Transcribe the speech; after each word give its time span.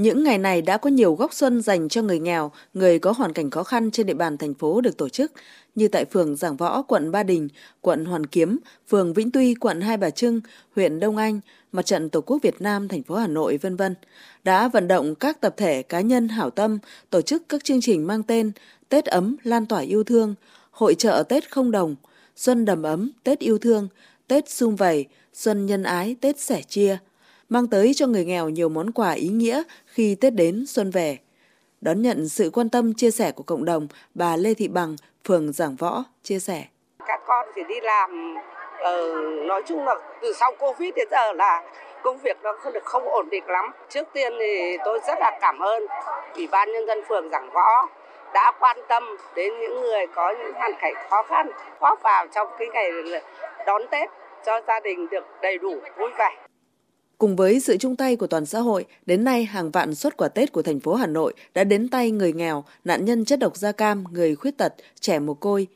Những 0.00 0.24
ngày 0.24 0.38
này 0.38 0.62
đã 0.62 0.76
có 0.76 0.90
nhiều 0.90 1.14
góc 1.14 1.34
xuân 1.34 1.62
dành 1.62 1.88
cho 1.88 2.02
người 2.02 2.18
nghèo, 2.18 2.52
người 2.74 2.98
có 2.98 3.12
hoàn 3.12 3.32
cảnh 3.32 3.50
khó 3.50 3.62
khăn 3.62 3.90
trên 3.90 4.06
địa 4.06 4.14
bàn 4.14 4.38
thành 4.38 4.54
phố 4.54 4.80
được 4.80 4.96
tổ 4.96 5.08
chức, 5.08 5.32
như 5.74 5.88
tại 5.88 6.04
phường 6.04 6.36
Giảng 6.36 6.56
Võ, 6.56 6.82
quận 6.82 7.10
Ba 7.10 7.22
Đình, 7.22 7.48
quận 7.80 8.04
Hoàn 8.04 8.26
Kiếm, 8.26 8.58
phường 8.88 9.14
Vĩnh 9.14 9.30
Tuy, 9.30 9.54
quận 9.54 9.80
Hai 9.80 9.96
Bà 9.96 10.10
Trưng, 10.10 10.40
huyện 10.76 11.00
Đông 11.00 11.16
Anh, 11.16 11.40
Mặt 11.72 11.86
trận 11.86 12.10
Tổ 12.10 12.20
quốc 12.20 12.38
Việt 12.42 12.60
Nam, 12.60 12.88
thành 12.88 13.02
phố 13.02 13.14
Hà 13.14 13.26
Nội, 13.26 13.56
vân 13.56 13.76
vân, 13.76 13.94
đã 14.44 14.68
vận 14.68 14.88
động 14.88 15.14
các 15.14 15.40
tập 15.40 15.54
thể 15.56 15.82
cá 15.82 16.00
nhân 16.00 16.28
hảo 16.28 16.50
tâm 16.50 16.78
tổ 17.10 17.22
chức 17.22 17.42
các 17.48 17.64
chương 17.64 17.80
trình 17.80 18.06
mang 18.06 18.22
tên 18.22 18.52
Tết 18.88 19.04
ấm 19.04 19.36
lan 19.42 19.66
tỏa 19.66 19.80
yêu 19.80 20.04
thương, 20.04 20.34
hội 20.70 20.94
trợ 20.94 21.24
Tết 21.28 21.50
không 21.50 21.70
đồng, 21.70 21.96
Xuân 22.36 22.64
đầm 22.64 22.82
ấm, 22.82 23.10
Tết 23.24 23.38
yêu 23.38 23.58
thương, 23.58 23.88
Tết 24.26 24.50
sum 24.50 24.76
vầy, 24.76 25.06
Xuân 25.32 25.66
nhân 25.66 25.82
ái, 25.82 26.16
Tết 26.20 26.40
sẻ 26.40 26.62
chia– 26.62 26.98
mang 27.50 27.66
tới 27.66 27.92
cho 27.94 28.06
người 28.06 28.24
nghèo 28.24 28.48
nhiều 28.48 28.68
món 28.68 28.90
quà 28.90 29.12
ý 29.12 29.28
nghĩa 29.28 29.62
khi 29.86 30.16
Tết 30.20 30.34
đến 30.34 30.64
xuân 30.66 30.90
về. 30.90 31.18
Đón 31.80 32.02
nhận 32.02 32.28
sự 32.28 32.50
quan 32.52 32.68
tâm 32.68 32.94
chia 32.94 33.10
sẻ 33.10 33.32
của 33.32 33.42
cộng 33.42 33.64
đồng, 33.64 33.88
bà 34.14 34.36
Lê 34.36 34.54
Thị 34.54 34.68
Bằng, 34.68 34.96
phường 35.28 35.52
Giảng 35.52 35.76
Võ 35.76 36.04
chia 36.22 36.38
sẻ. 36.38 36.64
Các 37.06 37.20
con 37.26 37.46
thì 37.54 37.62
đi 37.68 37.74
làm, 37.82 38.34
uh, 38.34 39.46
nói 39.46 39.62
chung 39.66 39.84
là 39.84 39.94
từ 40.22 40.32
sau 40.32 40.52
Covid 40.58 40.94
đến 40.96 41.08
giờ 41.10 41.32
là 41.32 41.62
công 42.02 42.18
việc 42.18 42.36
nó 42.42 42.56
không 42.60 42.72
được 42.72 42.84
không 42.84 43.08
ổn 43.08 43.30
định 43.30 43.44
lắm. 43.46 43.70
Trước 43.88 44.08
tiên 44.12 44.32
thì 44.38 44.76
tôi 44.84 45.00
rất 45.06 45.18
là 45.20 45.38
cảm 45.40 45.58
ơn 45.58 45.86
Ủy 46.34 46.46
ban 46.46 46.72
Nhân 46.72 46.86
dân 46.86 46.98
phường 47.08 47.30
Giảng 47.30 47.50
Võ 47.52 47.88
đã 48.34 48.52
quan 48.60 48.76
tâm 48.88 49.16
đến 49.34 49.52
những 49.60 49.80
người 49.80 50.06
có 50.14 50.34
những 50.38 50.52
hoàn 50.52 50.72
cảnh 50.80 50.94
khó 51.10 51.22
khăn 51.22 51.50
góp 51.80 52.02
vào 52.02 52.26
trong 52.34 52.48
cái 52.58 52.68
ngày 52.72 52.90
đón 53.66 53.82
Tết 53.90 54.10
cho 54.46 54.60
gia 54.68 54.80
đình 54.80 55.08
được 55.10 55.24
đầy 55.42 55.58
đủ 55.58 55.74
vui 55.98 56.10
vẻ. 56.18 56.49
Cùng 57.20 57.36
với 57.36 57.60
sự 57.60 57.76
chung 57.76 57.96
tay 57.96 58.16
của 58.16 58.26
toàn 58.26 58.46
xã 58.46 58.58
hội, 58.58 58.84
đến 59.06 59.24
nay 59.24 59.44
hàng 59.44 59.70
vạn 59.70 59.94
suất 59.94 60.16
quà 60.16 60.28
Tết 60.28 60.52
của 60.52 60.62
thành 60.62 60.80
phố 60.80 60.94
Hà 60.94 61.06
Nội 61.06 61.32
đã 61.54 61.64
đến 61.64 61.88
tay 61.88 62.10
người 62.10 62.32
nghèo, 62.32 62.64
nạn 62.84 63.04
nhân 63.04 63.24
chất 63.24 63.38
độc 63.38 63.56
da 63.56 63.72
cam, 63.72 64.04
người 64.12 64.34
khuyết 64.34 64.58
tật, 64.58 64.74
trẻ 65.00 65.18
mồ 65.18 65.34
côi. 65.34 65.66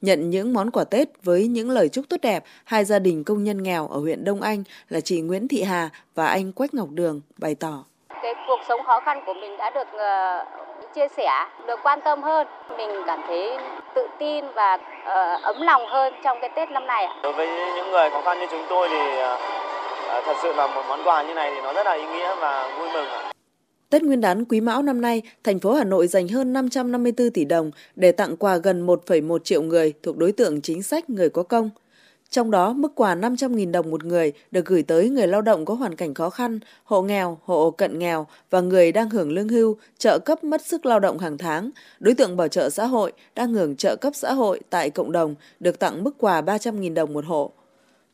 Nhận 0.00 0.30
những 0.30 0.52
món 0.52 0.70
quà 0.70 0.84
Tết 0.84 1.08
với 1.22 1.46
những 1.46 1.70
lời 1.70 1.88
chúc 1.88 2.04
tốt 2.08 2.16
đẹp, 2.22 2.44
hai 2.64 2.84
gia 2.84 2.98
đình 2.98 3.24
công 3.24 3.44
nhân 3.44 3.62
nghèo 3.62 3.88
ở 3.88 3.98
huyện 3.98 4.24
Đông 4.24 4.40
Anh 4.40 4.62
là 4.88 5.00
chị 5.00 5.20
Nguyễn 5.20 5.48
Thị 5.48 5.62
Hà 5.62 5.90
và 6.14 6.26
anh 6.26 6.52
Quách 6.52 6.74
Ngọc 6.74 6.88
Đường 6.90 7.20
bày 7.38 7.54
tỏ. 7.54 7.84
Cái 8.22 8.34
cuộc 8.46 8.60
sống 8.68 8.80
khó 8.86 9.00
khăn 9.04 9.22
của 9.26 9.34
mình 9.34 9.56
đã 9.56 9.70
được 9.70 9.88
uh, 9.94 10.94
chia 10.94 11.08
sẻ, 11.16 11.30
được 11.66 11.80
quan 11.82 12.00
tâm 12.04 12.22
hơn. 12.22 12.46
Mình 12.76 12.90
cảm 13.06 13.20
thấy 13.26 13.50
tự 13.94 14.06
tin 14.18 14.44
và 14.54 14.74
uh, 14.74 15.42
ấm 15.42 15.56
lòng 15.62 15.82
hơn 15.86 16.12
trong 16.24 16.38
cái 16.40 16.50
Tết 16.56 16.70
năm 16.70 16.86
nay. 16.86 17.06
Đối 17.22 17.32
với 17.32 17.48
những 17.76 17.90
người 17.90 18.10
khó 18.10 18.22
khăn 18.24 18.38
như 18.38 18.46
chúng 18.50 18.64
tôi 18.68 18.88
thì 18.88 18.96
uh 18.96 19.51
À, 19.51 19.51
Ờ, 20.12 20.20
thật 20.26 20.36
sự 20.42 20.52
là 20.56 20.66
một 20.66 20.82
món 20.88 21.00
quà 21.04 21.22
như 21.22 21.34
này 21.34 21.50
thì 21.54 21.60
nó 21.62 21.72
rất 21.72 21.86
là 21.86 21.92
ý 21.92 22.02
nghĩa 22.02 22.34
và 22.40 22.76
vui 22.78 22.88
mừng. 22.92 23.32
Tết 23.90 24.02
Nguyên 24.02 24.20
đán 24.20 24.44
Quý 24.44 24.60
Mão 24.60 24.82
năm 24.82 25.00
nay, 25.00 25.22
thành 25.44 25.58
phố 25.58 25.74
Hà 25.74 25.84
Nội 25.84 26.06
dành 26.06 26.28
hơn 26.28 26.52
554 26.52 27.30
tỷ 27.30 27.44
đồng 27.44 27.70
để 27.96 28.12
tặng 28.12 28.36
quà 28.36 28.56
gần 28.56 28.86
1,1 28.86 29.38
triệu 29.38 29.62
người 29.62 29.92
thuộc 30.02 30.16
đối 30.16 30.32
tượng 30.32 30.60
chính 30.60 30.82
sách 30.82 31.10
người 31.10 31.28
có 31.28 31.42
công. 31.42 31.70
Trong 32.30 32.50
đó, 32.50 32.72
mức 32.72 32.92
quà 32.94 33.14
500.000 33.14 33.70
đồng 33.70 33.90
một 33.90 34.04
người 34.04 34.32
được 34.50 34.66
gửi 34.66 34.82
tới 34.82 35.08
người 35.08 35.26
lao 35.26 35.42
động 35.42 35.64
có 35.64 35.74
hoàn 35.74 35.96
cảnh 35.96 36.14
khó 36.14 36.30
khăn, 36.30 36.58
hộ 36.84 37.02
nghèo, 37.02 37.38
hộ 37.44 37.70
cận 37.70 37.98
nghèo 37.98 38.26
và 38.50 38.60
người 38.60 38.92
đang 38.92 39.10
hưởng 39.10 39.32
lương 39.32 39.48
hưu, 39.48 39.76
trợ 39.98 40.18
cấp 40.18 40.44
mất 40.44 40.66
sức 40.66 40.86
lao 40.86 41.00
động 41.00 41.18
hàng 41.18 41.38
tháng. 41.38 41.70
Đối 42.00 42.14
tượng 42.14 42.36
bảo 42.36 42.48
trợ 42.48 42.70
xã 42.70 42.86
hội 42.86 43.12
đang 43.34 43.54
hưởng 43.54 43.76
trợ 43.76 43.96
cấp 43.96 44.12
xã 44.16 44.32
hội 44.32 44.60
tại 44.70 44.90
cộng 44.90 45.12
đồng 45.12 45.34
được 45.60 45.78
tặng 45.78 46.04
mức 46.04 46.14
quà 46.18 46.40
300.000 46.40 46.94
đồng 46.94 47.12
một 47.12 47.24
hộ. 47.24 47.52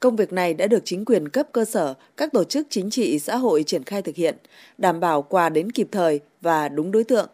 Công 0.00 0.16
việc 0.16 0.32
này 0.32 0.54
đã 0.54 0.66
được 0.66 0.82
chính 0.84 1.04
quyền 1.04 1.28
cấp 1.28 1.46
cơ 1.52 1.64
sở, 1.64 1.94
các 2.16 2.32
tổ 2.32 2.44
chức 2.44 2.66
chính 2.70 2.90
trị 2.90 3.18
xã 3.18 3.36
hội 3.36 3.62
triển 3.62 3.84
khai 3.84 4.02
thực 4.02 4.14
hiện, 4.14 4.36
đảm 4.78 5.00
bảo 5.00 5.22
quà 5.22 5.48
đến 5.48 5.72
kịp 5.72 5.88
thời 5.92 6.20
và 6.40 6.68
đúng 6.68 6.92
đối 6.92 7.04
tượng. 7.04 7.28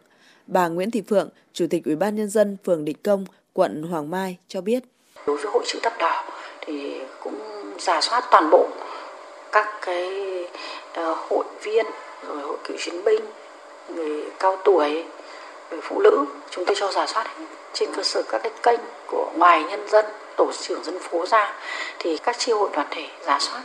Bà 0.47 0.67
Nguyễn 0.67 0.91
Thị 0.91 1.01
Phượng, 1.09 1.29
Chủ 1.53 1.65
tịch 1.69 1.85
Ủy 1.85 1.95
ban 1.95 2.15
nhân 2.15 2.29
dân 2.29 2.57
phường 2.65 2.85
Định 2.85 2.97
Công, 3.03 3.25
quận 3.53 3.83
Hoàng 3.83 4.11
Mai 4.11 4.37
cho 4.47 4.61
biết. 4.61 4.83
Đối 5.27 5.37
với 5.37 5.51
hội 5.51 5.63
chữ 5.67 5.79
thập 5.83 5.93
đỏ 5.99 6.29
thì 6.61 6.99
cũng 7.23 7.39
giả 7.79 8.01
soát 8.01 8.23
toàn 8.31 8.49
bộ 8.51 8.67
các 9.51 9.67
cái 9.81 10.09
ờ, 10.93 11.15
hội 11.29 11.45
viên 11.63 11.85
rồi 12.27 12.41
hội 12.41 12.57
cựu 12.63 12.77
chiến 12.79 13.03
binh, 13.05 13.21
người 13.95 14.23
cao 14.39 14.57
tuổi, 14.65 15.03
người 15.71 15.79
phụ 15.83 15.99
nữ, 15.99 16.25
chúng 16.49 16.65
tôi 16.65 16.75
cho 16.79 16.91
giả 16.91 17.07
soát 17.07 17.35
trên 17.73 17.89
cơ 17.95 18.03
sở 18.03 18.23
các 18.29 18.41
cái 18.43 18.51
kênh 18.63 18.79
của 19.07 19.31
ngoài 19.37 19.63
nhân 19.63 19.87
dân 19.89 20.05
tổ 20.37 20.51
trưởng 20.61 20.83
dân 20.83 20.99
phố 20.99 21.25
ra, 21.25 21.53
thì 21.99 22.17
các 22.17 22.35
chi 22.39 22.51
hội 22.51 22.69
đoàn 22.73 22.87
thể 22.91 23.07
giả 23.21 23.39
soát, 23.39 23.61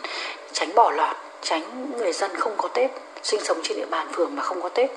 tránh 0.53 0.75
bỏ 0.75 0.91
lọt, 0.91 1.17
tránh 1.43 1.93
người 1.99 2.13
dân 2.13 2.37
không 2.37 2.55
có 2.57 2.69
tết, 2.69 2.91
sinh 3.23 3.41
sống 3.45 3.59
trên 3.63 3.77
địa 3.77 3.87
bàn 3.91 4.09
phường 4.13 4.37
mà 4.37 4.43
không 4.43 4.63
có 4.63 4.69
tết. 4.69 4.91